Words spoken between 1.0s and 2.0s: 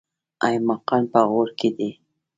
په غور کې دي؟